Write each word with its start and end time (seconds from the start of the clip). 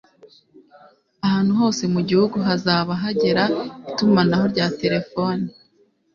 ahantu 1.25 1.51
hose 1.61 1.83
mu 1.93 2.01
gihugu 2.09 2.37
hazaba 2.47 2.91
hagera 3.03 3.43
itumanaho 3.91 4.45
rya 4.53 4.67
telefoni 4.81 5.45